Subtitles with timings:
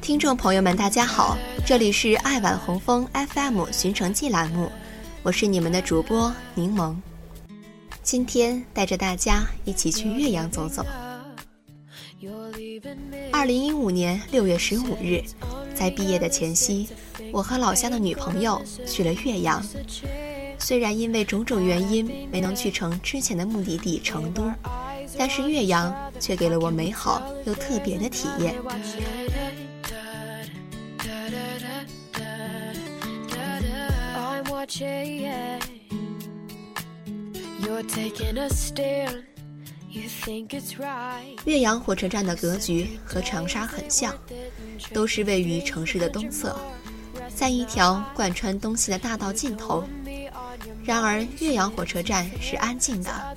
[0.00, 1.36] 听众朋友们，大家好，
[1.66, 4.72] 这里是爱晚红枫 FM 寻城记栏目，
[5.22, 6.96] 我是你们的主播柠檬，
[8.02, 10.82] 今天带着大家一起去岳阳走走。
[13.30, 15.22] 二零一五年六月十五日，
[15.74, 16.88] 在毕业的前夕，
[17.30, 19.62] 我和老乡的女朋友去了岳阳。
[20.66, 24.50] 虽然因为种种原因没能去成之前的目的地成都，
[25.16, 28.52] 但是岳阳却给了我美好又特别的体验。
[41.44, 44.12] 岳阳火车站的格局和长沙很像，
[44.92, 46.58] 都是位于城市的东侧，
[47.32, 49.84] 在一条贯穿东西的大道尽头。
[50.86, 53.36] 然而，岳阳火车站是安静的，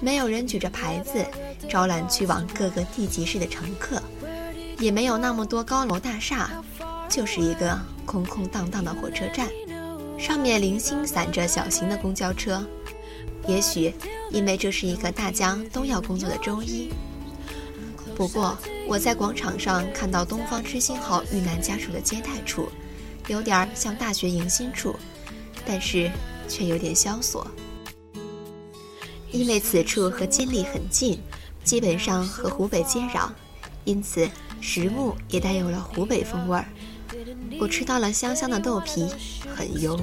[0.00, 1.22] 没有人举着牌子
[1.68, 4.02] 招揽去往各个地级市的乘客，
[4.78, 6.50] 也没有那么多高楼大厦，
[7.10, 9.46] 就是一个空空荡荡的火车站。
[10.18, 12.66] 上面零星散着小型的公交车，
[13.46, 13.94] 也许
[14.30, 16.90] 因为这是一个大家都要工作的周一。
[18.16, 18.56] 不过
[18.88, 22.70] 我在广场上看到东方之星号遇难家属的接待处，
[23.26, 24.96] 有点像大学迎新处，
[25.66, 26.10] 但是
[26.48, 27.46] 却有点萧索。
[29.30, 31.20] 因为此处和金利很近，
[31.62, 33.28] 基本上和湖北接壤，
[33.84, 34.28] 因此
[34.60, 36.64] 食物也带有了湖北风味儿。
[37.60, 39.06] 我吃到了香香的豆皮，
[39.54, 39.98] 很油，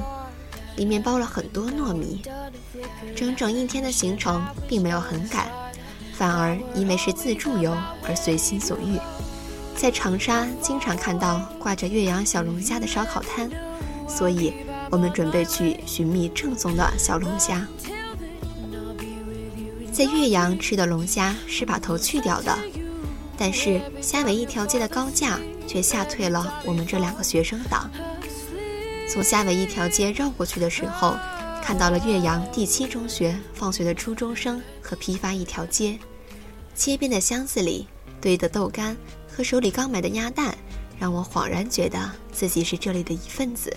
[0.76, 2.22] 里面包了很多糯米。
[3.16, 5.48] 整整一天的行程并没有很赶，
[6.14, 9.00] 反而因为是自助游而随心所欲。
[9.76, 13.50] 在长沙经常看到挂着岳阳小龙虾的烧烤摊，
[14.08, 14.54] 所以
[14.94, 17.68] 我们准备去寻觅正宗的小龙虾。
[19.92, 22.56] 在岳阳吃的龙虾是把头去掉的，
[23.36, 25.40] 但是虾尾一条街的高价。
[25.66, 27.90] 却吓退了我们这两个学生党。
[29.10, 31.16] 从虾尾一条街绕过去的时候，
[31.64, 35.98] 看到了岳阳第七中学放学的初中生和批发一条街。
[36.76, 37.88] 街边的箱子里
[38.20, 38.96] 堆的豆干
[39.28, 40.56] 和手里刚买的鸭蛋，
[41.00, 43.76] 让我恍然觉得自己是这里的一份子。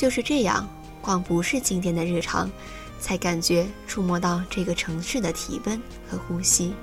[0.00, 0.66] 就是这样，
[1.02, 2.50] 逛不是经典的日常，
[2.98, 5.78] 才感觉触摸到这个城市的体温
[6.08, 6.74] 和呼吸。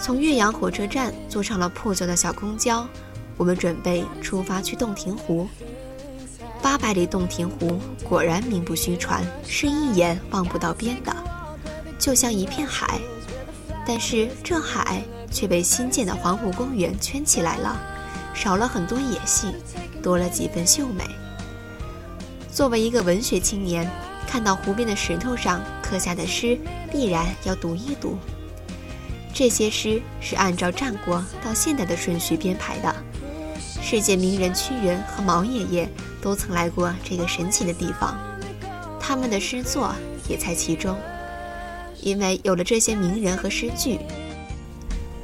[0.00, 2.86] 从岳阳火车站坐上了破旧的小公交，
[3.36, 5.48] 我们准备出发去洞庭湖。
[6.62, 11.14] 八百里洞庭湖果然名不虚传，是一眼望不到边的，
[11.98, 13.00] 就像一片海。
[13.86, 17.80] 但是这海却被新建的黄湖公园圈起来了，
[18.34, 19.54] 少了很多野性，
[20.02, 21.04] 多了几分秀美。
[22.50, 23.88] 作为一个文学青年，
[24.26, 26.58] 看到湖边的石头上刻下的诗，
[26.90, 28.18] 必然要读一读。
[29.32, 32.94] 这些诗是按照战国到现代的顺序编排的。
[33.80, 35.88] 世界名人屈原和毛爷爷
[36.28, 38.14] 都曾来过这个神奇的地方，
[39.00, 39.94] 他们的诗作
[40.28, 40.94] 也在其中。
[42.02, 43.98] 因为有了这些名人和诗句，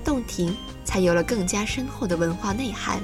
[0.03, 2.98] 洞庭才有了更加深厚的文化内涵。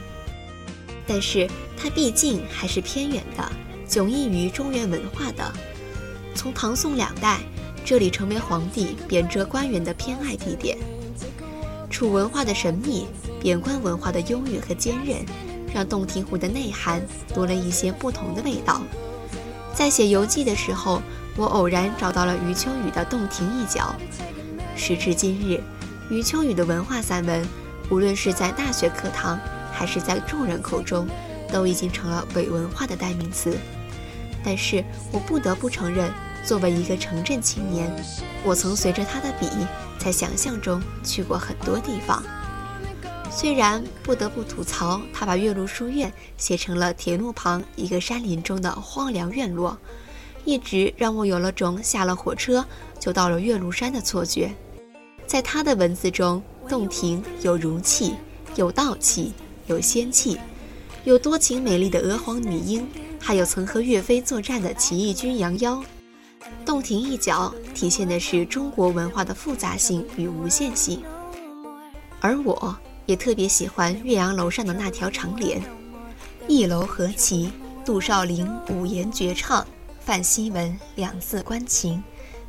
[1.07, 1.47] 但是
[1.77, 3.53] 它毕竟还是偏远的，
[3.87, 5.53] 迥异于中原文化的。
[6.35, 7.39] 从唐宋两代，
[7.85, 10.79] 这里成为皇帝贬谪官员的偏爱地点。
[11.91, 13.09] 楚文化的神秘，
[13.43, 15.19] 贬官文化的忧郁和坚韧，
[15.73, 17.01] 让洞庭湖的内涵
[17.35, 18.81] 多了一些不同的味道。
[19.75, 21.01] 在写游记的时候，
[21.37, 23.95] 我偶然找到了余秋雨的《洞庭一角》。
[24.79, 25.63] 时至今日，
[26.11, 27.47] 余秋雨的文化散文，
[27.91, 29.39] 无论是在大学课堂，
[29.73, 31.07] 还是在众人口中，
[31.53, 33.57] 都已经成了伪文化的代名词。
[34.43, 36.13] 但是我不得不承认。
[36.43, 37.95] 作为一个城镇青年，
[38.43, 39.47] 我曾随着他的笔，
[39.99, 42.23] 在想象中去过很多地方。
[43.31, 49.79] 虽然不得不吐槽，他把岳麓书院写成了铁路旁一个山林中的荒凉院落，
[50.45, 52.65] 一直让我有了种下了火车
[52.99, 54.53] 就到了岳麓山的错觉。
[55.27, 58.15] 在他的文字中，洞庭有儒气，
[58.57, 59.33] 有道气，
[59.67, 60.37] 有仙气，
[61.05, 62.87] 有多情美丽的娥皇女英，
[63.21, 65.83] 还有曾和岳飞作战的起义军杨妖。
[66.67, 71.01] 洞庭一角体现的是中国文化的复杂性与无限性，
[72.21, 72.77] 而我
[73.11, 75.61] 也特别喜欢岳阳楼上的那条长联
[76.47, 77.51] ：“一楼何其，
[77.85, 79.67] 杜少陵五言绝唱，
[79.99, 82.01] 范希文两字关情，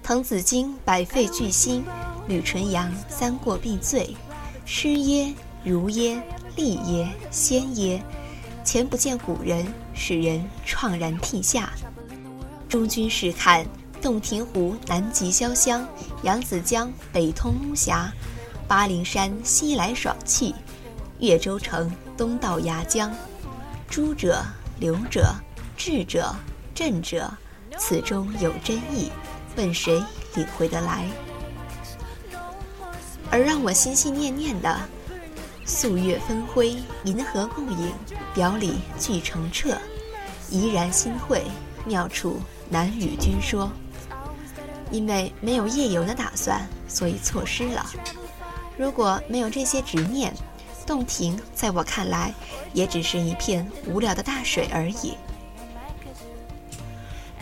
[0.03, 1.83] 滕子京百废俱兴，
[2.27, 4.15] 吕纯阳三过必醉。
[4.63, 6.21] 诗耶，儒耶，
[6.55, 7.99] 礼耶，仙耶。
[8.63, 9.65] 前不见古人，
[9.95, 11.71] 使人怆然涕下。
[12.69, 13.65] 诸君试看，
[13.99, 15.83] 洞庭湖南极潇湘，
[16.21, 18.13] 扬子江北通巫峡，
[18.71, 20.55] 巴陵山西来爽气，
[21.19, 23.13] 越州城东到牙江。
[23.89, 24.41] 诸者，
[24.79, 25.35] 流者，
[25.75, 26.33] 智者，
[26.73, 27.29] 镇者，
[27.77, 29.11] 此中有真意。
[29.57, 30.01] 问谁
[30.35, 31.05] 领会得来？
[33.29, 34.79] 而让我心心念念的
[35.67, 37.91] “素月分辉，银河共影，
[38.33, 39.77] 表里俱澄澈”，
[40.49, 41.43] 怡然心会，
[41.85, 42.39] 妙处
[42.69, 43.69] 难与君说。
[44.89, 47.85] 因为没有夜游的打算，所以错失了。
[48.77, 50.33] 如果没有这些执念，
[50.85, 52.33] 洞庭在我看来
[52.73, 55.13] 也只是一片无聊的大水而已。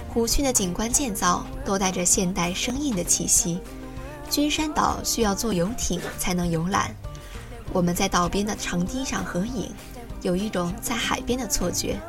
[0.09, 3.59] 湖区的景观建造都带着现代生硬的气息。
[4.29, 6.93] 君山岛需要坐游艇才能游览。
[7.71, 9.71] 我们在岛边的长堤上合影，
[10.21, 11.99] 有一种在海边的错觉。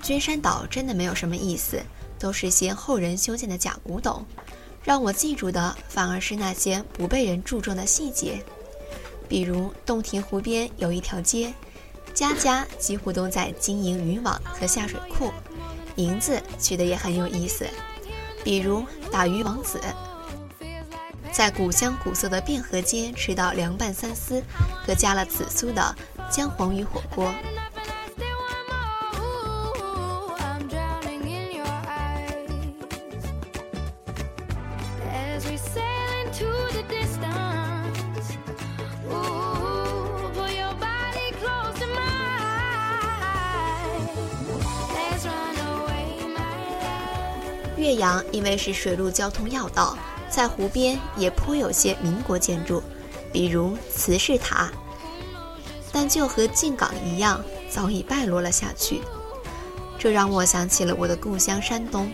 [0.00, 1.82] 君山岛真的没有什么意思，
[2.18, 4.24] 都是些后人修建的假古董。
[4.82, 8.42] 让我记住的反而是那些不被人注重的细节，
[9.28, 11.52] 比如洞庭湖边有一条街，
[12.14, 15.30] 家家几乎都在经营渔网和下水库。
[15.96, 17.66] 名字取得也很有意思，
[18.42, 19.78] 比如打鱼王子，
[21.30, 24.42] 在古香古色的汴河街吃到凉拌三丝
[24.86, 25.94] 和加了紫苏的
[26.30, 27.30] 姜黄鱼火锅。
[47.80, 49.96] 岳阳因为是水陆交通要道，
[50.28, 52.82] 在湖边也颇有些民国建筑，
[53.32, 54.70] 比如慈氏塔，
[55.90, 59.00] 但就和靖港一样，早已败落了下去。
[59.98, 62.12] 这让我想起了我的故乡山东，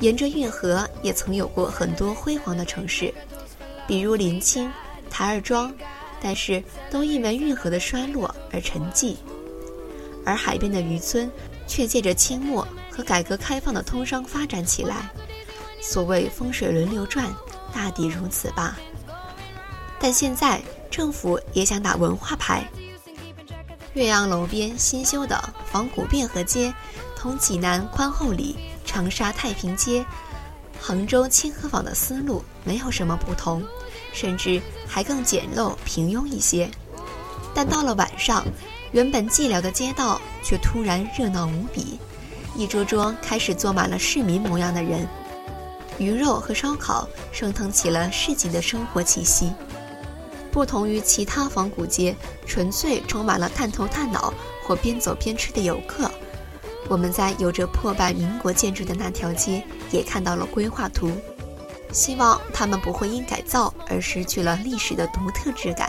[0.00, 3.12] 沿着运河也曾有过很多辉煌的城市，
[3.86, 4.70] 比如临清、
[5.08, 5.74] 台儿庄，
[6.20, 9.16] 但是都因为运河的衰落而沉寂。
[10.26, 11.30] 而海边的渔村，
[11.70, 12.66] 却借着清末。
[12.90, 15.08] 和改革开放的通商发展起来，
[15.80, 17.32] 所谓风水轮流转，
[17.72, 18.76] 大抵如此吧。
[19.98, 22.68] 但现在政府也想打文化牌。
[23.94, 26.74] 岳阳楼边新修的仿古汴河街，
[27.16, 30.04] 同济南宽厚里、长沙太平街、
[30.80, 33.62] 杭州清河坊的思路没有什么不同，
[34.12, 36.68] 甚至还更简陋平庸一些。
[37.54, 38.44] 但到了晚上，
[38.92, 41.98] 原本寂寥的街道却突然热闹无比。
[42.56, 45.06] 一桌桌开始坐满了市民模样的人，
[45.98, 49.52] 鱼肉和烧烤升腾起了市井的生活气息。
[50.50, 52.14] 不同于其他仿古街，
[52.44, 54.34] 纯粹充满了探头探脑
[54.64, 56.10] 或边走边吃的游客。
[56.88, 59.62] 我们在有着破败民国建筑的那条街
[59.92, 61.12] 也看到了规划图，
[61.92, 65.88] 希望他们不会因改造而失去了历史的独特质感。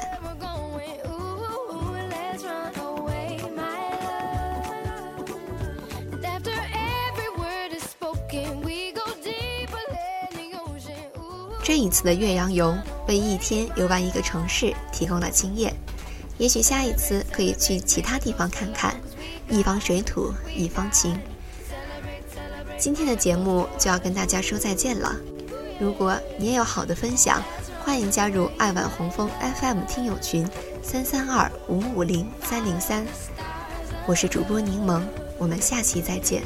[11.72, 15.74] 这一次的岳阳游，为一天游玩一个城市提供了经验。
[16.38, 18.94] 也许下一次可以去其他地方看看，
[19.48, 21.18] 一方水土一方情。
[22.78, 25.16] 今天的节目就要跟大家说再见了。
[25.80, 27.42] 如果你也有好的分享，
[27.86, 29.30] 欢迎加入爱晚红枫
[29.62, 30.46] FM 听友群
[30.84, 33.06] 三三二五五零三零三。
[34.06, 35.02] 我是主播柠檬，
[35.38, 36.44] 我们下期再见。